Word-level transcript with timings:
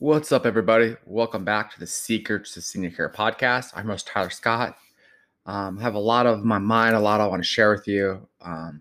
What's 0.00 0.30
up, 0.30 0.46
everybody? 0.46 0.94
Welcome 1.06 1.44
back 1.44 1.72
to 1.72 1.80
the 1.80 1.86
Secrets 1.86 2.56
of 2.56 2.62
Senior 2.62 2.92
Care 2.92 3.08
podcast. 3.10 3.72
I'm 3.74 3.86
host 3.86 4.06
Tyler 4.06 4.30
Scott. 4.30 4.76
Um, 5.44 5.76
I 5.76 5.82
have 5.82 5.96
a 5.96 5.98
lot 5.98 6.24
of 6.24 6.44
my 6.44 6.58
mind, 6.58 6.94
a 6.94 7.00
lot 7.00 7.20
I 7.20 7.26
want 7.26 7.42
to 7.42 7.48
share 7.48 7.72
with 7.72 7.88
you. 7.88 8.24
Um, 8.40 8.80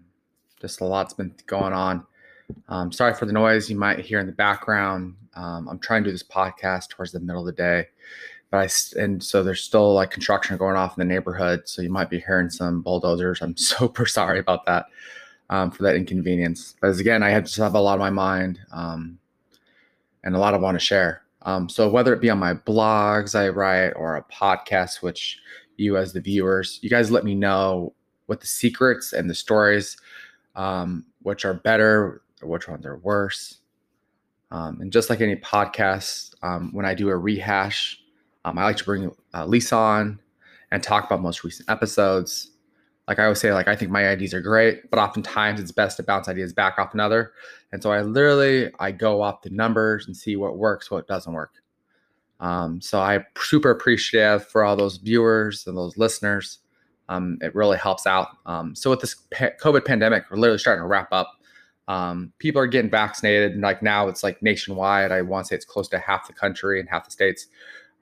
just 0.61 0.79
a 0.81 0.85
lot's 0.85 1.15
been 1.15 1.33
going 1.47 1.73
on. 1.73 2.05
Um, 2.69 2.91
sorry 2.91 3.15
for 3.15 3.25
the 3.25 3.33
noise 3.33 3.67
you 3.67 3.75
might 3.75 3.97
hear 3.97 4.19
in 4.19 4.27
the 4.27 4.31
background. 4.31 5.15
Um, 5.33 5.67
I'm 5.67 5.79
trying 5.79 6.03
to 6.03 6.09
do 6.09 6.11
this 6.11 6.21
podcast 6.21 6.89
towards 6.89 7.13
the 7.13 7.19
middle 7.19 7.41
of 7.41 7.47
the 7.47 7.51
day, 7.63 7.87
but 8.51 8.59
I 8.59 9.01
and 9.01 9.21
so 9.21 9.41
there's 9.41 9.61
still 9.61 9.95
like 9.95 10.11
construction 10.11 10.55
going 10.55 10.75
off 10.75 10.99
in 10.99 11.07
the 11.07 11.11
neighborhood, 11.11 11.61
so 11.65 11.81
you 11.81 11.89
might 11.89 12.11
be 12.11 12.19
hearing 12.19 12.51
some 12.51 12.83
bulldozers. 12.83 13.41
I'm 13.41 13.57
super 13.57 14.05
sorry 14.05 14.37
about 14.37 14.67
that 14.67 14.85
um, 15.49 15.71
for 15.71 15.81
that 15.81 15.95
inconvenience. 15.95 16.75
But 16.79 16.91
as 16.91 16.99
again, 16.99 17.23
I 17.23 17.31
have 17.31 17.45
just 17.45 17.57
have 17.57 17.73
a 17.73 17.81
lot 17.81 17.93
on 17.93 17.99
my 18.01 18.11
mind 18.11 18.59
um, 18.71 19.17
and 20.27 20.35
a 20.35 20.39
lot 20.39 20.53
I 20.53 20.57
want 20.57 20.75
to 20.75 20.85
share. 20.85 21.23
Um, 21.43 21.69
so 21.69 21.89
whether 21.89 22.13
it 22.13 22.19
be 22.19 22.29
on 22.29 22.37
my 22.37 22.53
blogs 22.53 23.33
I 23.33 23.47
write 23.47 23.91
or 23.91 24.17
a 24.17 24.23
podcast, 24.25 25.01
which 25.01 25.39
you 25.77 25.95
as 25.95 26.11
the 26.11 26.19
viewers, 26.19 26.79
you 26.81 26.89
guys 26.89 27.09
let 27.09 27.23
me 27.23 27.33
know 27.33 27.93
what 28.25 28.41
the 28.41 28.47
secrets 28.47 29.13
and 29.13 29.29
the 29.29 29.33
stories, 29.33 29.95
um, 30.57 31.05
which 31.21 31.45
are 31.45 31.53
better, 31.53 32.21
or 32.41 32.49
which 32.49 32.67
ones 32.67 32.85
are 32.85 32.97
worse. 32.97 33.59
Um, 34.51 34.81
and 34.81 34.91
just 34.91 35.09
like 35.09 35.21
any 35.21 35.37
podcast, 35.37 36.35
um, 36.43 36.73
when 36.73 36.85
I 36.85 36.93
do 36.93 37.07
a 37.07 37.15
rehash, 37.15 37.97
um, 38.43 38.57
I 38.57 38.65
like 38.65 38.77
to 38.77 38.83
bring 38.83 39.09
uh, 39.33 39.45
Lisa 39.45 39.77
on 39.77 40.19
and 40.71 40.83
talk 40.83 41.05
about 41.05 41.21
most 41.21 41.45
recent 41.45 41.69
episodes. 41.69 42.51
Like 43.07 43.19
I 43.19 43.23
always 43.23 43.39
say, 43.39 43.53
like 43.53 43.67
I 43.67 43.75
think 43.75 43.89
my 43.89 44.07
ideas 44.07 44.33
are 44.33 44.41
great, 44.41 44.89
but 44.91 44.99
oftentimes 44.99 45.59
it's 45.59 45.71
best 45.71 45.97
to 45.97 46.03
bounce 46.03 46.27
ideas 46.27 46.51
back 46.51 46.77
off 46.77 46.93
another. 46.93 47.31
And 47.71 47.81
so 47.81 47.91
I 47.91 48.01
literally 48.01 48.71
I 48.79 48.91
go 48.91 49.21
off 49.21 49.41
the 49.41 49.49
numbers 49.49 50.07
and 50.07 50.15
see 50.15 50.35
what 50.35 50.57
works, 50.57 50.91
what 50.91 51.07
doesn't 51.07 51.31
work. 51.31 51.53
Um, 52.39 52.81
so 52.81 52.99
I'm 52.99 53.25
super 53.37 53.71
appreciative 53.71 54.47
for 54.47 54.63
all 54.63 54.75
those 54.75 54.97
viewers 54.97 55.65
and 55.67 55.77
those 55.77 55.97
listeners. 55.97 56.59
Um, 57.09 57.37
it 57.41 57.55
really 57.55 57.77
helps 57.77 58.05
out. 58.05 58.29
Um, 58.45 58.75
so 58.75 58.89
with 58.89 58.99
this 58.99 59.15
COVID 59.33 59.85
pandemic, 59.85 60.25
we're 60.29 60.37
literally 60.37 60.59
starting 60.59 60.83
to 60.83 60.87
wrap 60.87 61.07
up. 61.11 61.33
Um, 61.87 62.33
people 62.37 62.61
are 62.61 62.67
getting 62.67 62.91
vaccinated, 62.91 63.53
and 63.53 63.61
like 63.61 63.81
now 63.81 64.09
it's 64.09 64.21
like 64.21 64.43
nationwide. 64.43 65.11
I 65.11 65.21
want 65.21 65.45
to 65.45 65.49
say 65.49 65.55
it's 65.55 65.65
close 65.65 65.87
to 65.89 65.99
half 65.99 66.27
the 66.27 66.33
country 66.33 66.81
and 66.81 66.89
half 66.89 67.05
the 67.05 67.11
states 67.11 67.47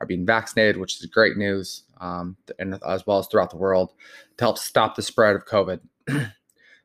are 0.01 0.07
being 0.07 0.25
vaccinated, 0.25 0.77
which 0.77 0.99
is 0.99 1.05
great 1.05 1.37
news, 1.37 1.83
um, 1.99 2.37
and 2.59 2.79
as 2.87 3.05
well 3.05 3.19
as 3.19 3.27
throughout 3.27 3.49
the 3.49 3.57
world 3.57 3.93
to 4.37 4.43
help 4.43 4.57
stop 4.57 4.95
the 4.95 5.01
spread 5.01 5.35
of 5.35 5.45
COVID. 5.45 5.79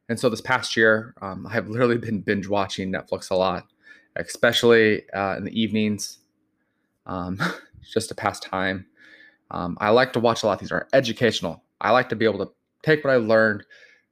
and 0.08 0.18
so 0.18 0.28
this 0.28 0.40
past 0.40 0.76
year, 0.76 1.14
um, 1.20 1.46
I 1.46 1.52
have 1.52 1.68
literally 1.68 1.98
been 1.98 2.20
binge 2.20 2.48
watching 2.48 2.92
Netflix 2.92 3.30
a 3.30 3.34
lot, 3.34 3.66
especially 4.16 5.08
uh, 5.10 5.36
in 5.36 5.44
the 5.44 5.60
evenings, 5.60 6.18
um, 7.06 7.40
just 7.92 8.08
to 8.08 8.14
pass 8.14 8.40
time. 8.40 8.86
Um, 9.50 9.76
I 9.80 9.90
like 9.90 10.12
to 10.12 10.20
watch 10.20 10.42
a 10.42 10.46
lot 10.46 10.60
these 10.60 10.72
are 10.72 10.88
educational. 10.92 11.62
I 11.80 11.90
like 11.90 12.08
to 12.10 12.16
be 12.16 12.24
able 12.24 12.44
to 12.44 12.52
take 12.82 13.04
what 13.04 13.12
I 13.12 13.16
learned 13.16 13.64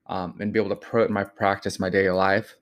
um, 0.09 0.35
and 0.41 0.53
be 0.53 0.59
able 0.59 0.71
to 0.71 0.77
put 0.77 1.07
in 1.07 1.13
my 1.13 1.25
practice, 1.25 1.79
my 1.79 1.91
daily 1.91 2.11
life. 2.11 2.57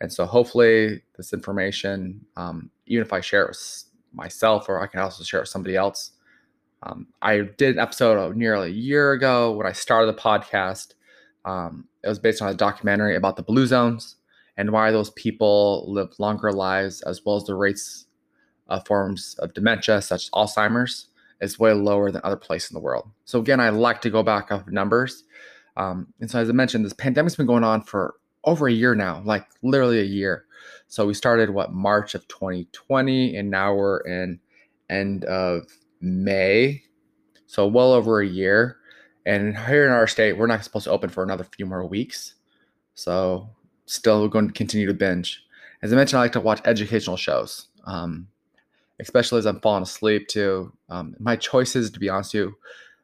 And 0.00 0.12
so 0.12 0.24
hopefully 0.24 1.02
this 1.16 1.32
information, 1.32 2.24
um, 2.36 2.70
even 2.86 3.04
if 3.04 3.12
I 3.12 3.20
share 3.20 3.44
it 3.44 3.48
with 3.48 3.84
myself 4.12 4.68
or 4.68 4.80
I 4.80 4.86
can 4.86 5.00
also 5.00 5.24
share 5.24 5.40
it 5.40 5.42
with 5.42 5.50
somebody 5.50 5.76
else. 5.76 6.12
Um, 6.82 7.08
I 7.20 7.40
did 7.40 7.76
an 7.76 7.78
episode 7.78 8.36
nearly 8.36 8.68
a 8.68 8.72
year 8.72 9.12
ago 9.12 9.52
when 9.52 9.66
I 9.66 9.72
started 9.72 10.14
the 10.14 10.20
podcast. 10.20 10.94
Um, 11.44 11.86
it 12.02 12.08
was 12.08 12.18
based 12.18 12.40
on 12.40 12.48
a 12.48 12.54
documentary 12.54 13.16
about 13.16 13.36
the 13.36 13.42
blue 13.42 13.66
zones 13.66 14.16
and 14.56 14.70
why 14.70 14.90
those 14.90 15.10
people 15.10 15.84
live 15.92 16.18
longer 16.18 16.52
lives, 16.52 17.02
as 17.02 17.24
well 17.24 17.36
as 17.36 17.44
the 17.44 17.54
rates 17.54 18.06
of 18.68 18.86
forms 18.86 19.36
of 19.38 19.52
dementia, 19.52 20.00
such 20.00 20.26
as 20.26 20.30
Alzheimer's, 20.30 21.08
is 21.40 21.58
way 21.58 21.72
lower 21.72 22.10
than 22.10 22.20
other 22.24 22.36
places 22.36 22.70
in 22.70 22.74
the 22.74 22.80
world. 22.80 23.08
So 23.24 23.40
again, 23.40 23.60
I 23.60 23.70
like 23.70 24.00
to 24.02 24.10
go 24.10 24.22
back 24.22 24.52
off 24.52 24.66
numbers. 24.68 25.24
Um, 25.76 26.08
and 26.20 26.30
so 26.30 26.40
as 26.40 26.48
I 26.48 26.52
mentioned, 26.52 26.84
this 26.84 26.92
pandemic's 26.92 27.36
been 27.36 27.46
going 27.46 27.64
on 27.64 27.82
for 27.82 28.14
over 28.44 28.68
a 28.68 28.72
year 28.72 28.94
now, 28.94 29.22
like 29.24 29.46
literally 29.62 30.00
a 30.00 30.04
year. 30.04 30.44
So 30.88 31.06
we 31.06 31.14
started 31.14 31.50
what 31.50 31.72
March 31.72 32.14
of 32.14 32.26
2020, 32.28 33.36
and 33.36 33.50
now 33.50 33.74
we're 33.74 34.00
in 34.00 34.40
end 34.88 35.24
of 35.24 35.62
May. 36.00 36.82
So 37.46 37.66
well 37.66 37.92
over 37.92 38.20
a 38.20 38.26
year. 38.26 38.76
And 39.26 39.56
here 39.56 39.84
in 39.84 39.92
our 39.92 40.06
state, 40.06 40.34
we're 40.34 40.46
not 40.46 40.64
supposed 40.64 40.84
to 40.84 40.90
open 40.90 41.10
for 41.10 41.22
another 41.22 41.44
few 41.44 41.66
more 41.66 41.84
weeks. 41.86 42.34
So 42.94 43.50
still 43.86 44.28
going 44.28 44.48
to 44.48 44.52
continue 44.52 44.86
to 44.86 44.94
binge. 44.94 45.42
As 45.82 45.92
I 45.92 45.96
mentioned, 45.96 46.18
I 46.18 46.22
like 46.22 46.32
to 46.32 46.40
watch 46.40 46.60
educational 46.64 47.16
shows, 47.16 47.68
um, 47.86 48.28
especially 48.98 49.38
as 49.38 49.46
I'm 49.46 49.60
falling 49.60 49.82
asleep 49.82 50.28
too. 50.28 50.72
Um, 50.88 51.14
my 51.18 51.36
choices, 51.36 51.90
to 51.90 52.00
be 52.00 52.08
honest 52.08 52.34
with 52.34 52.40
you, 52.42 52.54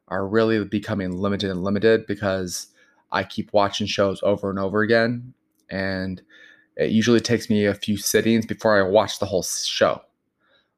are 0.09 0.27
really 0.27 0.65
becoming 0.65 1.13
limited 1.13 1.51
and 1.51 1.63
limited 1.63 2.07
because 2.07 2.69
I 3.11 3.25
keep 3.25 3.53
watching 3.53 3.87
shows 3.87 4.21
over 4.23 4.51
and 4.51 4.59
over 4.59 4.83
again. 4.83 5.35
And 5.71 6.23
it 6.77 6.91
usually 6.91 7.21
takes 7.21 7.49
me 7.49 7.65
a 7.65 7.75
few 7.75 7.97
sittings 7.97 8.47
before 8.47 8.79
I 8.79 8.89
watch 8.89 9.19
the 9.19 9.27
whole 9.27 9.43
show. 9.43 10.01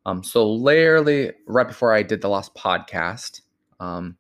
Um, 0.09 0.25
so 0.25 0.51
literally 0.51 1.33
right 1.47 1.69
before 1.69 1.93
I 1.93 2.03
did 2.03 2.23
the 2.23 2.31
last 2.31 2.55
podcast, 2.55 3.43
um, 3.79 4.17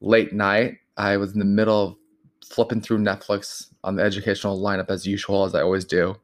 late 0.00 0.32
night, 0.32 0.78
I 0.96 1.18
was 1.18 1.34
in 1.34 1.38
the 1.38 1.44
middle 1.44 1.84
of 1.84 1.96
flipping 2.44 2.80
through 2.80 2.98
Netflix 2.98 3.68
on 3.84 3.94
the 3.94 4.02
educational 4.02 4.60
lineup 4.60 4.90
as 4.90 5.06
usual, 5.06 5.44
as 5.44 5.54
I 5.54 5.62
always 5.62 5.84
do, 5.84 6.16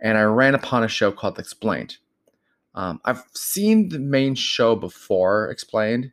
and 0.00 0.16
I 0.16 0.22
ran 0.22 0.54
upon 0.54 0.84
a 0.84 0.88
show 0.88 1.10
called 1.10 1.40
Explained. 1.40 1.96
Um, 2.76 3.00
I've 3.04 3.24
seen 3.34 3.88
the 3.88 3.98
main 3.98 4.36
show 4.36 4.76
before, 4.76 5.50
Explained, 5.50 6.12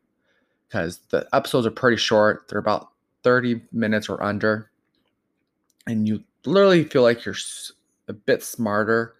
because 0.68 1.02
the 1.12 1.28
episodes 1.32 1.68
are 1.68 1.72
pretty 1.72 1.98
short. 1.98 2.48
They're 2.50 2.58
about 2.58 2.90
30 3.22 3.62
minutes 3.72 4.10
or 4.10 4.24
under, 4.24 4.72
and 5.86 6.08
you 6.08 6.24
literally 6.44 6.86
feel 6.86 7.04
like 7.04 7.24
you're 7.24 7.36
a 8.08 8.14
bit 8.14 8.42
smarter 8.42 9.14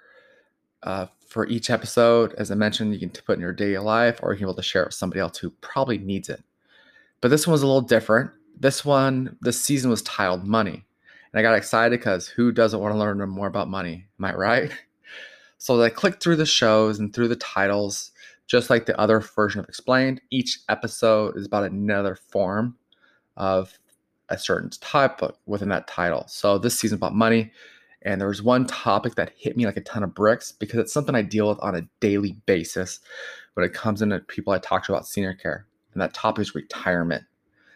uh, 0.82 1.06
for 1.36 1.46
each 1.48 1.70
episode. 1.70 2.34
As 2.38 2.50
I 2.50 2.56
mentioned, 2.56 2.94
you 2.94 3.00
can 3.02 3.10
put 3.10 3.36
in 3.36 3.42
your 3.42 3.52
daily 3.52 3.78
life 3.78 4.22
or 4.24 4.32
you 4.32 4.38
can 4.38 4.46
be 4.46 4.52
able 4.52 4.56
to 4.56 4.64
share 4.64 4.84
it 4.84 4.86
with 4.86 4.94
somebody 4.94 5.20
else 5.20 5.38
who 5.38 5.50
probably 5.50 5.98
needs 5.98 6.30
it. 6.30 6.42
But 7.20 7.28
this 7.28 7.46
one 7.46 7.52
was 7.52 7.62
a 7.62 7.68
little 7.68 7.82
different. 7.82 8.32
This 8.58 8.86
one, 8.86 9.36
this 9.42 9.60
season 9.60 9.90
was 9.90 10.02
titled 10.04 10.46
Money. 10.46 10.86
And 11.34 11.40
I 11.40 11.42
got 11.42 11.58
excited 11.58 12.00
because 12.00 12.30
who 12.30 12.54
doesn't 12.54 12.80
want 12.80 12.94
to 12.94 12.98
learn 12.98 13.18
more 13.28 13.48
about 13.48 13.68
money? 13.68 14.06
Am 14.18 14.26
I 14.26 14.34
right? 14.34 14.72
So 15.58 15.82
I 15.82 15.90
clicked 15.90 16.22
through 16.22 16.36
the 16.36 16.46
shows 16.46 17.00
and 17.00 17.12
through 17.12 17.30
the 17.30 17.38
titles, 17.38 18.12
just 18.46 18.70
like 18.70 18.86
the 18.86 19.00
other 19.00 19.20
version 19.22 19.62
of 19.62 19.68
Explained. 19.68 20.22
Each 20.30 20.60
episode 20.70 21.38
is 21.38 21.48
about 21.48 21.64
another 21.64 22.16
form 22.16 22.76
of 23.36 23.80
a 24.30 24.38
certain 24.38 24.70
type 24.70 25.22
within 25.48 25.70
that 25.70 25.88
title. 25.88 26.26
So 26.28 26.60
this 26.60 26.78
season 26.78 26.98
about 26.98 27.16
money. 27.16 27.52
And 28.06 28.22
there 28.22 28.28
was 28.28 28.44
one 28.44 28.68
topic 28.68 29.16
that 29.16 29.34
hit 29.36 29.58
me 29.58 29.66
like 29.66 29.78
a 29.78 29.82
ton 29.82 30.04
of 30.04 30.14
bricks 30.14 30.52
because 30.52 30.80
it's 30.80 30.94
something 30.94 31.16
I 31.16 31.24
deal 31.24 31.50
with 31.50 31.58
on 31.60 31.76
a 31.76 31.90
daily 32.00 32.38
basis 32.46 33.00
when 33.56 33.66
it 33.66 33.74
comes 33.74 34.04
into 34.04 34.20
people 34.20 34.54
I 34.54 34.60
talk 34.60 34.86
to 34.86 34.94
about 34.94 35.08
senior 35.08 35.34
care. 35.34 35.66
And 35.92 36.02
that 36.02 36.14
topic 36.14 36.44
is 36.44 36.54
retirement. 36.54 37.24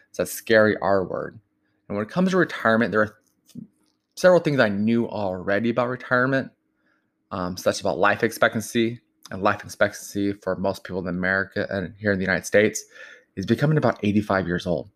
It's 0.08 0.18
that 0.18 0.28
scary 0.28 0.76
R 0.80 1.04
word. 1.04 1.40
And 1.88 1.96
when 1.96 2.06
it 2.06 2.12
comes 2.12 2.30
to 2.30 2.36
retirement, 2.36 2.92
there 2.92 3.02
are 3.02 3.16
several 4.14 4.40
things 4.40 4.60
I 4.60 4.68
knew 4.68 5.08
already 5.08 5.70
about 5.70 5.88
retirement, 5.88 6.52
um, 7.32 7.56
such 7.56 7.80
about 7.80 7.98
life 7.98 8.22
expectancy. 8.22 9.00
And 9.32 9.42
life 9.42 9.64
expectancy 9.64 10.32
for 10.32 10.56
most 10.56 10.82
people 10.82 11.00
in 11.00 11.08
America 11.08 11.66
and 11.70 11.94
here 11.98 12.12
in 12.12 12.18
the 12.18 12.24
United 12.24 12.46
States 12.46 12.84
is 13.36 13.46
becoming 13.46 13.78
about 13.78 13.98
85 14.02 14.46
years 14.46 14.66
old. 14.66 14.90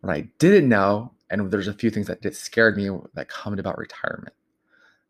What 0.00 0.14
I 0.14 0.28
didn't 0.38 0.68
know, 0.68 1.12
and 1.30 1.50
there's 1.50 1.68
a 1.68 1.74
few 1.74 1.90
things 1.90 2.06
that 2.06 2.22
did 2.22 2.34
scared 2.34 2.76
me 2.76 2.90
that 3.14 3.28
come 3.28 3.58
about 3.58 3.76
retirement. 3.76 4.34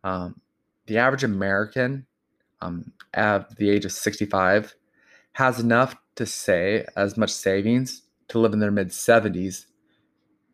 Um, 0.05 0.41
the 0.87 0.99
average 0.99 1.25
American 1.25 2.07
um, 2.61 2.93
at 3.15 3.57
the 3.57 3.71
age 3.71 3.85
of 3.85 3.93
65 3.93 4.75
has 5.35 5.61
enough 5.61 5.97
to 6.17 6.27
say 6.27 6.85
as 6.97 7.17
much 7.17 7.31
savings 7.31 8.03
to 8.29 8.39
live 8.39 8.53
in 8.53 8.61
their 8.61 8.71
mid 8.71 8.89
70s, 8.89 9.67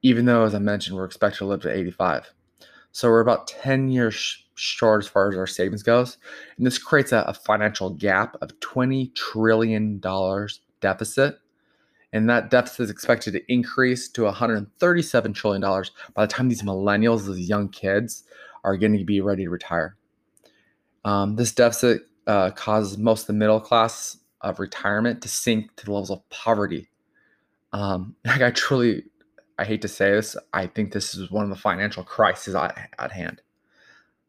even 0.03 0.25
though, 0.25 0.45
as 0.45 0.55
I 0.55 0.59
mentioned, 0.59 0.97
we're 0.97 1.05
expected 1.05 1.39
to 1.39 1.47
live 1.47 1.63
to 1.63 1.73
85. 1.73 2.33
So 2.93 3.09
we're 3.11 3.21
about 3.21 3.47
10 3.47 3.89
years 3.89 4.15
sh- 4.15 4.43
short 4.55 5.05
as 5.05 5.09
far 5.09 5.31
as 5.31 5.37
our 5.37 5.47
savings 5.47 5.83
goes. 5.83 6.19
And 6.57 6.67
this 6.67 6.79
creates 6.79 7.13
a, 7.13 7.23
a 7.23 7.35
financial 7.35 7.91
gap 7.91 8.37
of 8.41 8.59
$20 8.61 9.15
trillion 9.15 10.01
deficit. 10.81 11.39
And 12.13 12.31
that 12.31 12.51
deficit 12.51 12.81
is 12.81 12.91
expected 12.91 13.33
to 13.33 13.53
increase 13.53 14.09
to 14.11 14.23
$137 14.23 15.35
trillion 15.35 15.85
by 16.15 16.27
the 16.27 16.33
time 16.33 16.49
these 16.49 16.63
millennials, 16.63 17.33
these 17.33 17.49
young 17.49 17.69
kids, 17.69 18.25
are 18.65 18.77
going 18.77 18.97
to 18.97 19.05
be 19.05 19.21
ready 19.21 19.45
to 19.45 19.51
retire. 19.51 19.97
Um, 21.05 21.37
this 21.37 21.53
deficit 21.53 22.03
uh, 22.27 22.51
causes 22.51 22.99
most 22.99 23.23
of 23.23 23.27
the 23.29 23.33
middle 23.35 23.61
class 23.61 24.19
of 24.41 24.61
retirement 24.61 25.23
to 25.23 25.29
sink 25.29 25.75
to 25.77 25.87
the 25.87 25.93
levels 25.93 26.11
of 26.11 26.29
poverty. 26.31 26.89
Um, 27.73 28.17
like 28.25 28.43
I 28.43 28.51
truly, 28.51 29.05
I 29.59 29.65
hate 29.65 29.83
to 29.83 29.89
say 29.89 30.11
this, 30.13 30.37
I 30.53 30.67
think 30.67 30.93
this 30.93 31.15
is 31.15 31.31
one 31.31 31.45
of 31.45 31.51
the 31.51 31.57
financial 31.57 32.05
crises 32.05 32.55
at, 32.55 32.91
at 32.99 33.13
hand. 33.13 33.43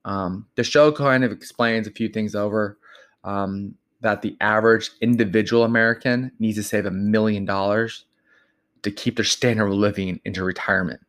Um, 0.05 0.47
the 0.55 0.63
show 0.63 0.91
kind 0.91 1.23
of 1.23 1.31
explains 1.31 1.87
a 1.87 1.91
few 1.91 2.09
things 2.09 2.35
over. 2.35 2.77
Um, 3.23 3.75
that 4.01 4.21
the 4.21 4.37
average 4.39 4.91
individual 5.01 5.63
American 5.63 6.31
needs 6.39 6.57
to 6.57 6.63
save 6.63 6.85
a 6.85 6.91
million 6.91 7.45
dollars 7.45 8.05
to 8.83 8.91
keep 8.91 9.17
their 9.17 9.25
standard 9.25 9.67
of 9.67 9.73
living 9.73 10.21
into 10.23 10.43
retirement. 10.43 11.01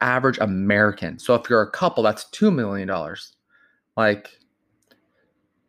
Average 0.00 0.38
American. 0.38 1.18
So 1.18 1.34
if 1.34 1.48
you're 1.48 1.62
a 1.62 1.70
couple, 1.70 2.02
that's 2.02 2.24
$2 2.32 2.54
million. 2.54 2.88
Like, 3.96 4.38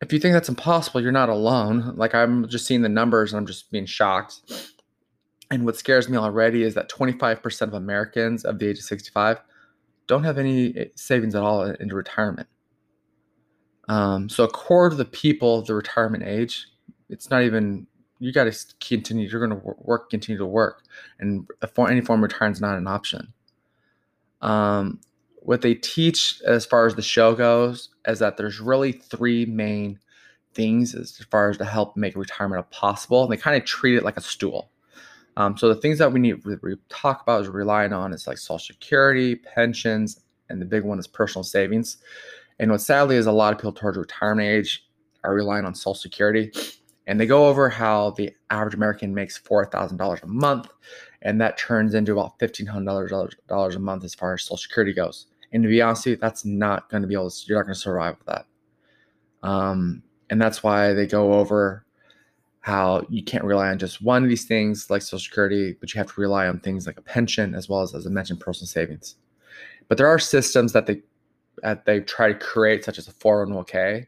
if 0.02 0.12
you 0.12 0.18
think 0.18 0.34
that's 0.34 0.48
impossible, 0.48 1.00
you're 1.00 1.12
not 1.12 1.28
alone. 1.28 1.94
Like, 1.96 2.14
I'm 2.14 2.48
just 2.48 2.66
seeing 2.66 2.82
the 2.82 2.88
numbers 2.88 3.32
and 3.32 3.38
I'm 3.38 3.46
just 3.46 3.70
being 3.70 3.86
shocked. 3.86 4.40
And 5.50 5.64
what 5.64 5.76
scares 5.76 6.08
me 6.08 6.16
already 6.16 6.64
is 6.64 6.74
that 6.74 6.90
25% 6.90 7.62
of 7.62 7.74
Americans 7.74 8.44
of 8.44 8.58
the 8.58 8.68
age 8.68 8.78
of 8.78 8.84
65 8.84 9.40
don't 10.06 10.24
have 10.24 10.38
any 10.38 10.76
eh, 10.76 10.84
savings 10.96 11.34
at 11.34 11.42
all 11.42 11.62
into 11.62 11.94
retirement. 11.94 12.48
Um, 13.88 14.28
so 14.28 14.44
a 14.44 14.48
quarter 14.48 14.92
of 14.92 14.98
the 14.98 15.04
people 15.04 15.60
of 15.60 15.66
the 15.66 15.74
retirement 15.74 16.24
age, 16.24 16.66
it's 17.08 17.30
not 17.30 17.42
even 17.42 17.86
you 18.18 18.32
got 18.32 18.50
to 18.50 18.74
continue. 18.80 19.28
You're 19.28 19.46
going 19.46 19.60
to 19.60 19.74
work, 19.78 20.10
continue 20.10 20.38
to 20.38 20.46
work, 20.46 20.82
and 21.20 21.46
any 21.78 22.00
form 22.00 22.20
of 22.20 22.32
retirement 22.32 22.56
is 22.56 22.60
not 22.60 22.78
an 22.78 22.86
option. 22.86 23.32
Um, 24.46 25.00
what 25.42 25.60
they 25.60 25.74
teach 25.74 26.40
as 26.46 26.64
far 26.64 26.86
as 26.86 26.94
the 26.94 27.02
show 27.02 27.34
goes 27.34 27.90
is 28.06 28.20
that 28.20 28.36
there's 28.36 28.60
really 28.60 28.92
three 28.92 29.44
main 29.44 29.98
things 30.54 30.94
as 30.94 31.18
far 31.30 31.50
as 31.50 31.58
to 31.58 31.64
help 31.64 31.96
make 31.96 32.16
retirement 32.16 32.68
possible. 32.70 33.22
And 33.22 33.32
they 33.32 33.36
kind 33.36 33.56
of 33.56 33.66
treat 33.66 33.96
it 33.96 34.04
like 34.04 34.16
a 34.16 34.22
stool. 34.22 34.70
Um, 35.36 35.56
so 35.58 35.68
the 35.68 35.74
things 35.80 35.98
that 35.98 36.12
we 36.12 36.18
need 36.18 36.42
to 36.42 36.78
talk 36.88 37.22
about 37.22 37.42
is 37.42 37.48
relying 37.48 37.92
on 37.92 38.12
is 38.12 38.26
like 38.26 38.38
Social 38.38 38.58
Security, 38.58 39.36
pensions, 39.36 40.20
and 40.48 40.62
the 40.62 40.64
big 40.64 40.82
one 40.82 40.98
is 40.98 41.06
personal 41.06 41.44
savings. 41.44 41.98
And 42.58 42.70
what 42.70 42.80
sadly 42.80 43.16
is 43.16 43.26
a 43.26 43.32
lot 43.32 43.52
of 43.52 43.58
people 43.58 43.72
towards 43.72 43.98
retirement 43.98 44.48
age 44.48 44.86
are 45.24 45.34
relying 45.34 45.66
on 45.66 45.74
Social 45.74 45.94
Security. 45.94 46.52
And 47.06 47.20
they 47.20 47.26
go 47.26 47.46
over 47.46 47.68
how 47.68 48.10
the 48.12 48.32
average 48.50 48.74
American 48.74 49.14
makes 49.14 49.38
$4,000 49.38 50.22
a 50.22 50.26
month, 50.26 50.68
and 51.22 51.40
that 51.40 51.58
turns 51.58 51.94
into 51.94 52.12
about 52.12 52.38
$1,500 52.38 53.74
a 53.74 53.78
month 53.78 54.04
as 54.04 54.14
far 54.14 54.34
as 54.34 54.42
Social 54.42 54.56
Security 54.56 54.92
goes. 54.92 55.26
And 55.52 55.62
to 55.62 55.68
be 55.68 55.80
honest 55.80 56.06
with 56.06 56.12
you, 56.12 56.16
that's 56.16 56.44
not 56.44 56.88
going 56.90 57.02
to 57.02 57.06
be 57.08 57.14
able 57.14 57.30
to, 57.30 57.36
you're 57.46 57.58
not 57.58 57.64
going 57.64 57.74
to 57.74 57.80
survive 57.80 58.16
with 58.18 58.26
that. 58.26 58.46
Um, 59.42 60.02
and 60.30 60.40
that's 60.40 60.62
why 60.62 60.92
they 60.92 61.06
go 61.06 61.34
over 61.34 61.84
how 62.60 63.06
you 63.08 63.22
can't 63.22 63.44
rely 63.44 63.68
on 63.68 63.78
just 63.78 64.02
one 64.02 64.24
of 64.24 64.28
these 64.28 64.44
things 64.44 64.90
like 64.90 65.00
Social 65.00 65.20
Security, 65.20 65.76
but 65.78 65.94
you 65.94 65.98
have 65.98 66.12
to 66.12 66.20
rely 66.20 66.48
on 66.48 66.58
things 66.58 66.84
like 66.84 66.98
a 66.98 67.02
pension 67.02 67.54
as 67.54 67.68
well 67.68 67.82
as, 67.82 67.94
as 67.94 68.06
I 68.06 68.10
mentioned, 68.10 68.40
personal 68.40 68.66
savings. 68.66 69.14
But 69.88 69.98
there 69.98 70.08
are 70.08 70.18
systems 70.18 70.72
that 70.72 70.86
they 70.86 71.02
that 71.62 71.86
they 71.86 72.00
try 72.00 72.28
to 72.28 72.34
create, 72.34 72.84
such 72.84 72.98
as 72.98 73.08
a 73.08 73.12
401k. 73.12 74.06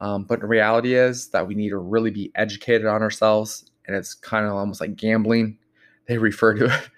Um, 0.00 0.24
but 0.24 0.40
the 0.40 0.46
reality 0.46 0.94
is 0.94 1.28
that 1.28 1.46
we 1.46 1.54
need 1.54 1.70
to 1.70 1.78
really 1.78 2.10
be 2.10 2.32
educated 2.34 2.86
on 2.86 3.02
ourselves, 3.02 3.70
and 3.86 3.96
it's 3.96 4.14
kind 4.14 4.46
of 4.46 4.52
almost 4.52 4.80
like 4.80 4.96
gambling. 4.96 5.58
They 6.06 6.18
refer 6.18 6.54
to 6.54 6.64
it 6.66 6.88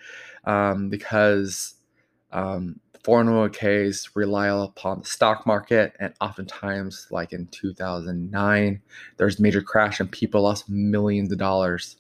um, 0.48 0.88
because 0.88 1.74
um, 2.32 2.80
401ks 3.04 4.10
rely 4.14 4.48
upon 4.48 5.00
the 5.00 5.04
stock 5.04 5.46
market, 5.46 5.94
and 6.00 6.14
oftentimes, 6.20 7.06
like 7.10 7.32
in 7.32 7.46
2009, 7.48 8.80
there's 9.18 9.38
a 9.38 9.42
major 9.42 9.60
crash 9.60 10.00
and 10.00 10.10
people 10.10 10.42
lost 10.42 10.68
millions 10.70 11.30
of 11.30 11.38
dollars 11.38 11.96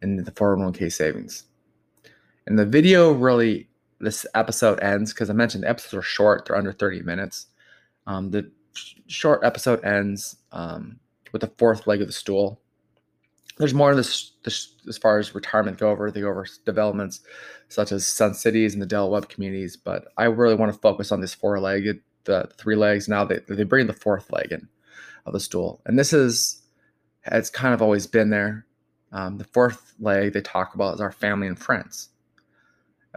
in 0.00 0.16
the 0.16 0.30
401k 0.30 0.90
savings. 0.90 1.44
And 2.46 2.58
the 2.58 2.64
video 2.64 3.12
really, 3.12 3.68
this 4.00 4.24
episode 4.34 4.80
ends 4.80 5.12
because 5.12 5.28
I 5.28 5.34
mentioned 5.34 5.64
the 5.64 5.68
episodes 5.68 5.94
are 5.94 6.02
short; 6.02 6.46
they're 6.46 6.56
under 6.56 6.72
30 6.72 7.02
minutes. 7.02 7.46
Um, 8.06 8.30
the 8.30 8.50
sh- 8.72 8.94
short 9.08 9.44
episode 9.44 9.84
ends 9.84 10.36
um, 10.52 10.98
with 11.32 11.42
the 11.42 11.52
fourth 11.58 11.86
leg 11.86 12.00
of 12.00 12.06
the 12.06 12.14
stool, 12.14 12.62
there's 13.60 13.74
more 13.74 13.94
this, 13.94 14.32
this, 14.42 14.74
as 14.88 14.96
far 14.96 15.18
as 15.18 15.34
retirement 15.34 15.78
go 15.78 15.90
over. 15.90 16.10
the 16.10 16.26
over 16.26 16.46
developments 16.64 17.20
such 17.68 17.92
as 17.92 18.06
Sun 18.06 18.32
Cities 18.34 18.72
and 18.72 18.82
the 18.82 18.86
Del 18.86 19.10
Webb 19.10 19.28
communities, 19.28 19.76
but 19.76 20.06
I 20.16 20.24
really 20.24 20.54
want 20.54 20.72
to 20.72 20.80
focus 20.80 21.12
on 21.12 21.20
this 21.20 21.34
four-legged, 21.34 22.00
the 22.24 22.50
three 22.56 22.74
legs. 22.74 23.06
Now 23.06 23.24
they 23.24 23.40
they 23.48 23.64
bring 23.64 23.86
the 23.86 23.92
fourth 23.92 24.32
leg 24.32 24.50
in 24.50 24.66
of 25.26 25.34
the 25.34 25.40
stool, 25.40 25.82
and 25.84 25.98
this 25.98 26.12
is 26.14 26.62
it's 27.26 27.50
kind 27.50 27.74
of 27.74 27.82
always 27.82 28.06
been 28.06 28.30
there. 28.30 28.66
Um, 29.12 29.36
the 29.36 29.44
fourth 29.44 29.92
leg 30.00 30.32
they 30.32 30.40
talk 30.40 30.74
about 30.74 30.94
is 30.94 31.00
our 31.00 31.12
family 31.12 31.46
and 31.46 31.58
friends. 31.58 32.08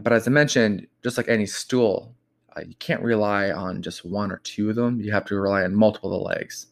But 0.02 0.12
as 0.12 0.28
I 0.28 0.32
mentioned, 0.32 0.88
just 1.04 1.18
like 1.18 1.30
any 1.30 1.46
stool, 1.46 2.16
uh, 2.58 2.62
you 2.68 2.76
can't 2.76 3.02
rely 3.02 3.52
on 3.52 3.82
just 3.82 4.04
one 4.04 4.32
or 4.32 4.40
two 4.40 4.70
of 4.70 4.76
them. 4.76 5.00
You 5.00 5.14
have 5.14 5.26
to 5.26 5.36
rely 5.36 5.64
on 5.64 5.74
multiple 5.74 6.14
of 6.14 6.20
the 6.20 6.26
legs. 6.26 6.68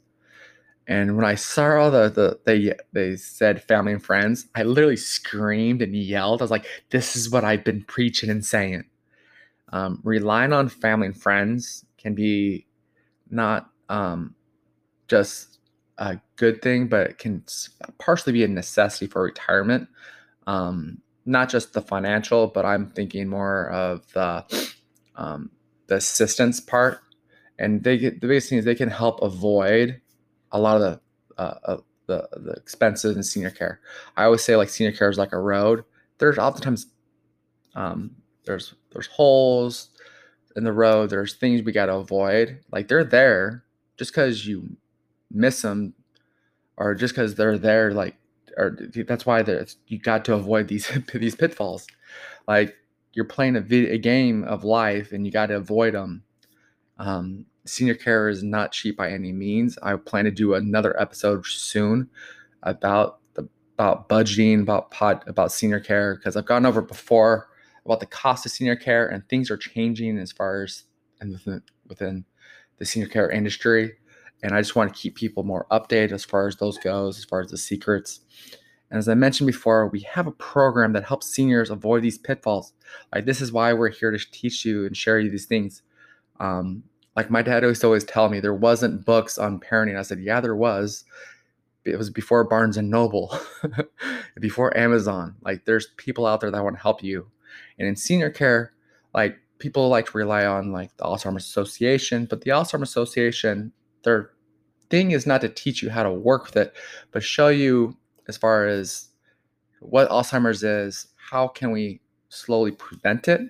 And 0.88 1.16
when 1.16 1.26
I 1.26 1.36
saw 1.36 1.80
all 1.80 1.92
the, 1.92 2.10
the 2.10 2.40
they 2.46 2.74
they 2.92 3.16
said 3.16 3.64
family 3.64 3.94
and 3.94 4.04
friends, 4.04 4.48
I 4.56 4.64
literally 4.64 4.98
screamed 4.98 5.82
and 5.82 5.96
yelled. 5.96 6.42
I 6.42 6.44
was 6.44 6.52
like, 6.52 6.66
"This 6.90 7.16
is 7.16 7.30
what 7.30 7.44
I've 7.44 7.64
been 7.64 7.84
preaching 7.84 8.30
and 8.30 8.44
saying." 8.44 8.86
Um, 9.72 10.02
relying 10.04 10.54
on 10.54 10.68
family 10.70 11.08
and 11.08 11.18
friends 11.18 11.86
can 11.98 12.14
be 12.14 12.66
not 13.30 13.70
um, 13.90 14.36
just 15.08 15.60
a 15.98 16.20
good 16.36 16.62
thing, 16.62 16.88
but 16.88 17.12
it 17.12 17.18
can 17.18 17.44
partially 18.00 18.34
be 18.34 18.44
a 18.44 18.48
necessity 18.48 19.08
for 19.08 19.22
retirement. 19.22 19.88
Um, 20.48 21.02
not 21.26 21.50
just 21.50 21.74
the 21.74 21.82
financial, 21.82 22.48
but 22.48 22.66
I'm 22.66 22.88
thinking 22.88 23.28
more 23.28 23.70
of 23.70 24.12
the 24.14 24.44
um, 25.16 25.52
the 25.88 25.96
assistance 25.96 26.60
part. 26.60 27.00
And 27.60 27.84
they 27.84 27.98
the 27.98 28.12
biggest 28.28 28.50
thing 28.50 28.58
is 28.58 28.66
they 28.66 28.76
can 28.76 28.90
help 28.90 29.22
avoid 29.22 30.02
a 30.52 30.60
lot 30.60 30.82
of 30.82 30.82
the 30.82 31.42
uh, 31.42 31.78
the 32.08 32.28
the 32.34 32.52
expenses 32.52 33.16
in 33.16 33.24
senior 33.24 33.50
care. 33.50 33.80
I 34.18 34.26
always 34.26 34.44
say 34.44 34.56
like 34.56 34.70
senior 34.70 34.92
care 34.92 35.10
is 35.10 35.18
like 35.18 35.34
a 35.34 35.40
road. 35.40 35.84
There's 36.18 36.38
oftentimes 36.38 36.88
um, 37.76 38.16
there's 38.46 38.74
there's 38.92 39.08
holes 39.08 39.90
in 40.56 40.64
the 40.64 40.74
road. 40.74 41.10
There's 41.10 41.36
things 41.36 41.62
we 41.62 41.72
got 41.72 41.88
to 41.88 41.96
avoid. 41.96 42.60
Like 42.72 42.88
they're 42.88 43.04
there 43.04 43.64
just 43.98 44.12
because 44.12 44.46
you 44.46 44.78
miss 45.32 45.62
them, 45.62 45.94
or 46.78 46.96
just 46.96 47.14
because 47.14 47.36
they're 47.36 47.58
there. 47.58 47.94
Like 47.94 48.16
or 48.58 48.78
that's 49.08 49.26
why 49.26 49.44
you 49.88 50.00
got 50.00 50.26
to 50.26 50.34
avoid 50.34 50.68
these 50.68 50.92
these 51.14 51.36
pitfalls. 51.36 51.88
Like 52.48 52.76
you're 53.14 53.26
playing 53.26 53.56
a, 53.56 53.94
a 53.94 53.98
game 53.98 54.44
of 54.44 54.64
life 54.64 55.12
and 55.12 55.26
you 55.26 55.32
got 55.32 55.48
to 55.48 55.56
avoid 55.56 55.94
them. 55.94 56.24
Um, 56.98 57.46
senior 57.66 57.96
care 57.96 58.30
is 58.30 58.44
not 58.44 58.72
cheap 58.72 58.98
by 58.98 59.12
any 59.12 59.32
means. 59.32 59.78
I 59.82 59.96
plan 59.96 60.26
to 60.26 60.32
do 60.32 60.54
another 60.56 61.00
episode 61.00 61.46
soon 61.46 62.10
about 62.64 63.20
the 63.34 63.48
about 63.78 64.10
budgeting, 64.10 64.62
about 64.62 64.92
pod, 64.92 65.24
about 65.28 65.52
senior 65.52 65.80
care 65.80 66.16
because 66.16 66.36
I've 66.36 66.46
gone 66.46 66.66
over 66.66 66.82
before 66.82 67.48
about 67.86 68.00
the 68.00 68.06
cost 68.06 68.46
of 68.46 68.52
senior 68.52 68.76
care 68.76 69.08
and 69.08 69.28
things 69.28 69.50
are 69.50 69.58
changing 69.58 70.18
as 70.18 70.32
far 70.32 70.64
as 70.64 70.84
and 71.20 71.32
within, 71.32 71.62
within 71.88 72.26
the 72.78 72.86
senior 72.86 73.08
care 73.08 73.30
industry. 73.30 73.94
And 74.44 74.54
I 74.54 74.62
just 74.62 74.76
want 74.76 74.94
to 74.94 75.00
keep 75.00 75.16
people 75.16 75.44
more 75.44 75.68
updated 75.72 76.12
as 76.12 76.26
far 76.26 76.48
as 76.48 76.56
those 76.56 76.78
goes, 76.80 77.20
as 77.20 77.26
far 77.26 77.42
as 77.42 77.52
the 77.52 77.58
secrets. 77.58 78.22
And 78.90 78.98
as 78.98 79.08
I 79.08 79.14
mentioned 79.14 79.48
before, 79.48 79.88
we 79.88 80.02
have 80.02 80.28
a 80.28 80.32
program 80.32 80.94
that 80.94 81.06
helps 81.06 81.28
seniors 81.28 81.70
avoid 81.70 82.02
these 82.02 82.18
pitfalls. 82.18 82.74
Like 83.14 83.26
this 83.26 83.40
is 83.40 83.52
why 83.52 83.72
we're 83.74 83.90
here 83.90 84.12
to 84.12 84.32
teach 84.32 84.66
you 84.66 84.86
and 84.86 84.98
share 84.98 85.20
you 85.20 85.30
these 85.30 85.46
things. 85.46 85.84
Um, 86.40 86.84
like 87.16 87.30
my 87.30 87.42
dad 87.42 87.64
used 87.64 87.82
to 87.82 87.88
always 87.88 88.04
tell 88.04 88.30
me 88.30 88.40
there 88.40 88.54
wasn't 88.54 89.06
books 89.06 89.38
on 89.38 89.60
parenting. 89.60 89.98
I 89.98 90.02
said, 90.02 90.20
yeah, 90.20 90.40
there 90.40 90.56
was. 90.56 91.04
It 91.84 91.98
was 91.98 92.10
before 92.10 92.44
Barnes 92.44 92.78
and 92.78 92.90
Noble, 92.90 93.38
before 94.40 94.76
Amazon. 94.78 95.36
Like 95.42 95.66
there's 95.66 95.88
people 95.98 96.26
out 96.26 96.42
there 96.42 96.52
that 96.52 96.64
want 96.64 96.76
to 96.76 96.82
help 96.82 97.04
you. 97.04 97.28
And 97.80 97.88
in 97.88 97.96
senior 97.96 98.30
care, 98.30 98.74
like 99.14 99.38
people 99.60 99.90
like 99.90 100.08
to 100.08 100.18
rely 100.18 100.46
on 100.46 100.72
like 100.72 100.96
the 100.98 101.04
Alzheimer's 101.04 101.46
Association, 101.46 102.26
but 102.26 102.42
the 102.42 102.52
Alzheimer's 102.52 102.90
Association, 102.90 103.74
their 104.04 104.30
thing 104.90 105.12
is 105.12 105.26
not 105.26 105.42
to 105.42 105.50
teach 105.50 105.82
you 105.82 105.90
how 105.90 106.04
to 106.04 106.12
work 106.12 106.46
with 106.46 106.58
it, 106.58 106.74
but 107.12 107.24
show 107.24 107.48
you 107.48 107.98
as 108.28 108.38
far 108.38 108.68
as 108.68 109.10
what 109.80 110.10
Alzheimer's 110.10 110.64
is, 110.64 111.08
how 111.16 111.48
can 111.48 111.72
we 111.72 112.02
slowly 112.30 112.72
prevent 112.72 113.28
it? 113.28 113.42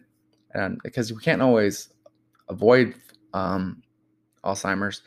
And 0.54 0.80
because 0.84 1.12
we 1.12 1.22
can't 1.22 1.42
always 1.42 1.90
avoid 2.50 2.96
um, 3.34 3.84
Alzheimer's. 4.44 5.02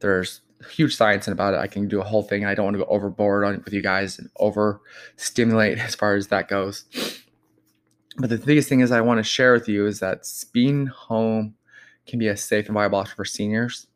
There's 0.00 0.40
huge 0.70 0.96
science 0.96 1.28
about 1.28 1.54
it. 1.54 1.60
I 1.60 1.66
can 1.66 1.88
do 1.88 2.00
a 2.00 2.04
whole 2.04 2.22
thing. 2.22 2.44
I 2.44 2.54
don't 2.54 2.64
want 2.64 2.74
to 2.76 2.84
go 2.84 2.90
overboard 2.90 3.44
on 3.44 3.62
with 3.64 3.72
you 3.72 3.82
guys 3.82 4.18
and 4.18 4.28
over 4.38 4.80
stimulate 5.16 5.78
as 5.84 5.94
far 5.94 6.14
as 6.14 6.28
that 6.28 6.48
goes. 6.48 6.84
But 8.16 8.30
the 8.30 8.38
biggest 8.38 8.68
thing 8.68 8.80
is 8.80 8.90
I 8.90 9.00
want 9.00 9.18
to 9.18 9.24
share 9.24 9.52
with 9.52 9.68
you 9.68 9.86
is 9.86 10.00
that 10.00 10.26
being 10.52 10.86
home 10.86 11.54
can 12.06 12.18
be 12.18 12.28
a 12.28 12.36
safe 12.36 12.66
and 12.66 12.74
viable 12.74 12.98
option 12.98 13.14
for 13.14 13.24
seniors. 13.24 13.86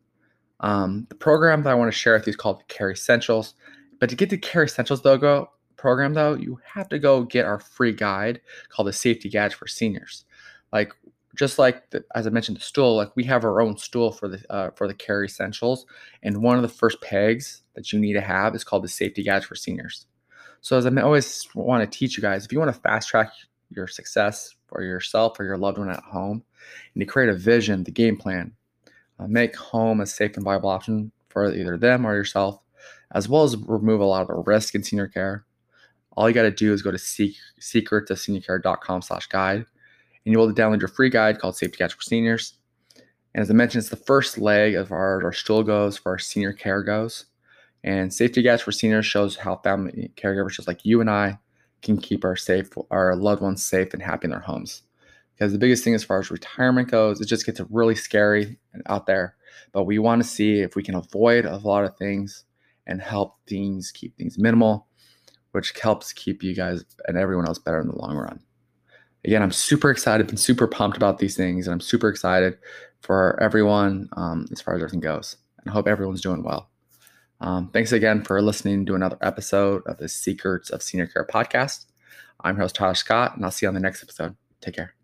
Um, 0.61 1.07
the 1.09 1.17
program 1.17 1.65
that 1.65 1.71
I 1.71 1.75
want 1.75 1.93
to 1.93 1.99
share 1.99 2.15
with 2.15 2.27
you 2.27 2.31
is 2.31 2.37
called 2.37 2.67
Care 2.69 2.91
Essentials. 2.91 3.55
But 3.99 4.11
to 4.11 4.17
get 4.17 4.31
the 4.31 4.39
Care 4.39 4.63
Essentials 4.63 5.03
though, 5.03 5.19
go 5.19 5.51
program 5.77 6.15
though, 6.15 6.35
you 6.35 6.61
have 6.75 6.89
to 6.91 6.99
go 7.01 7.25
get 7.25 7.45
our 7.45 7.59
free 7.59 7.93
guide 7.93 8.41
called 8.69 8.87
the 8.87 8.93
Safety 8.93 9.29
Guide 9.29 9.53
for 9.53 9.67
Seniors. 9.67 10.25
Like 10.73 10.93
just 11.35 11.59
like 11.59 11.91
the, 11.91 12.05
as 12.15 12.27
I 12.27 12.31
mentioned, 12.31 12.59
the 12.59 12.63
stool, 12.63 12.97
like 12.97 13.15
we 13.17 13.25
have 13.25 13.45
our 13.45 13.61
own 13.61 13.77
stool 13.77 14.13
for 14.13 14.29
the 14.29 14.45
uh, 14.51 14.71
for 14.71 14.87
the 14.87 14.95
care 14.95 15.25
essentials, 15.25 15.87
and 16.23 16.43
one 16.43 16.57
of 16.57 16.63
the 16.63 16.69
first 16.69 17.01
pegs 17.01 17.63
that 17.75 17.93
you 17.93 17.99
need 17.99 18.13
to 18.15 18.21
have 18.21 18.55
is 18.55 18.65
called 18.65 18.85
the 18.85 18.89
safety 18.89 19.23
guide 19.23 19.45
for 19.45 19.55
seniors. 19.55 20.07
So 20.61 20.77
as 20.77 20.87
I 20.87 20.95
always 21.01 21.49
want 21.55 21.91
to 21.91 21.99
teach 21.99 22.17
you 22.17 22.23
guys, 22.23 22.45
if 22.45 22.53
you 22.53 22.59
want 22.59 22.73
to 22.73 22.81
fast 22.81 23.09
track 23.09 23.33
your 23.71 23.89
success 23.89 24.55
for 24.67 24.83
yourself 24.83 25.41
or 25.41 25.45
your 25.45 25.57
loved 25.57 25.79
one 25.79 25.91
at 25.91 26.03
home, 26.03 26.45
and 26.95 27.01
to 27.01 27.07
create 27.07 27.31
a 27.31 27.35
vision, 27.35 27.85
the 27.85 27.91
game 27.91 28.17
plan, 28.17 28.53
uh, 29.19 29.27
make 29.27 29.57
home 29.57 30.01
a 30.01 30.07
safe 30.07 30.37
and 30.37 30.45
viable 30.45 30.69
option 30.69 31.11
for 31.29 31.53
either 31.53 31.79
them 31.79 32.07
or 32.07 32.15
yourself, 32.15 32.61
as 33.13 33.29
well 33.29 33.43
as 33.43 33.57
remove 33.57 34.01
a 34.01 34.05
lot 34.05 34.23
of 34.23 34.29
the 34.29 34.35
risk 34.35 34.75
in 34.75 34.83
senior 34.83 35.09
care. 35.09 35.45
All 36.15 36.29
you 36.29 36.35
got 36.35 36.43
to 36.43 36.51
do 36.51 36.75
is 36.75 36.83
go 36.83 36.91
to 36.91 36.99
seek, 36.99 37.37
secretsofseniorcare.com 37.59 39.01
slash 39.01 39.27
guide 39.29 39.65
and 40.25 40.33
you'll 40.33 40.47
be 40.47 40.51
able 40.51 40.55
to 40.55 40.63
download 40.63 40.81
your 40.81 40.89
free 40.89 41.11
guide 41.11 41.39
called 41.39 41.57
Safety 41.57 41.79
Guides 41.79 41.95
for 41.95 42.03
Seniors. 42.03 42.55
And 43.35 43.43
as 43.43 43.51
I 43.51 43.55
mentioned, 43.55 43.81
it's 43.81 43.91
the 43.91 43.97
first 43.97 44.39
leg 44.39 44.75
of 44.75 44.93
our, 44.93 45.25
our 45.25 45.33
stool 45.33 45.63
goes 45.63 45.97
for 45.97 46.13
our 46.13 46.19
senior 46.19 46.53
care 46.53 46.83
goes. 46.83 47.27
And 47.85 48.13
Safety 48.13 48.43
Guides 48.43 48.63
for 48.63 48.73
Seniors 48.73 49.07
shows 49.07 49.37
how 49.37 49.57
family 49.57 50.13
caregivers 50.17 50.53
just 50.53 50.69
like 50.69 50.85
you 50.85 51.01
and 51.01 51.11
I 51.11 51.39
can 51.81 51.97
keep 51.99 52.25
our 52.25 52.37
safe 52.37 52.71
our 52.93 53.17
loved 53.17 53.43
ones 53.43 53.65
safe 53.65 53.93
and 53.93 54.03
happy 54.03 54.27
in 54.27 54.31
their 54.31 54.41
homes. 54.41 54.83
Because 55.35 55.53
the 55.53 55.59
biggest 55.59 55.83
thing 55.83 55.95
as 55.95 56.05
far 56.05 56.21
as 56.21 56.31
retirement 56.31 56.91
goes, 56.91 57.21
it 57.21 57.27
just 57.27 57.47
gets 57.47 57.61
really 57.71 57.97
scary 57.97 58.59
out 58.87 59.07
there. 59.07 59.35
But 59.73 59.85
we 59.85 59.99
want 59.99 60.23
to 60.23 60.29
see 60.29 60.61
if 60.61 60.77
we 60.77 60.83
can 60.83 60.95
avoid 60.95 61.47
a 61.47 61.57
lot 61.57 61.85
of 61.85 61.97
things 61.97 62.45
and 62.87 63.01
help 63.01 63.39
things 63.49 63.91
keep 63.91 64.17
things 64.17 64.39
minimal, 64.39 64.87
which 65.53 65.73
helps 65.81 66.13
keep 66.13 66.43
you 66.43 66.55
guys 66.55 66.85
and 67.09 67.17
everyone 67.17 67.49
else 67.49 67.59
better 67.59 67.81
in 67.81 67.89
the 67.89 67.97
long 67.97 68.17
run 68.17 68.41
again, 69.25 69.43
I'm 69.43 69.53
super 69.53 69.91
excited, 69.91 70.29
and 70.29 70.39
super 70.39 70.67
pumped 70.67 70.97
about 70.97 71.19
these 71.19 71.37
things, 71.37 71.67
and 71.67 71.75
I'm 71.75 71.81
super 71.81 72.09
excited 72.09 72.59
for 73.01 73.41
everyone 73.43 74.09
um, 74.17 74.47
as 74.53 74.61
far 74.61 74.75
as 74.75 74.81
everything 74.81 75.01
goes. 75.01 75.37
And 75.61 75.71
I 75.71 75.73
hope 75.73 75.87
everyone's 75.89 76.21
doing 76.21 76.43
well. 76.43 76.69
Um, 77.41 77.71
thanks 77.71 77.93
again 77.93 78.23
for 78.23 78.41
listening 78.41 78.87
to 78.87 78.95
another 78.95 79.19
episode 79.21 79.83
of 79.87 79.99
the 79.99 80.09
Secrets 80.09 80.71
of 80.71 80.83
Senior 80.83 81.09
Care 81.09 81.27
podcast. 81.27 81.87
I'm 82.41 82.57
your 82.57 82.63
host 82.63 82.77
Tyler 82.77 82.95
Scott, 82.95 83.37
and 83.37 83.45
I'll 83.45 83.51
see 83.51 83.67
you 83.67 83.69
on 83.69 83.75
the 83.75 83.81
next 83.81 84.03
episode. 84.03 84.37
Take 84.61 84.77
care. 84.77 85.02